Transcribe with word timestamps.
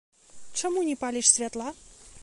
Чаму 0.61 0.85
не 0.89 0.95
паліш 1.03 1.31
святла? 1.35 1.69